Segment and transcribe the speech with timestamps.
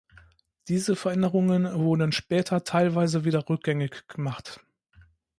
[0.67, 4.59] Diese Veränderungen wurden später teilweise wieder rückgängig gemacht.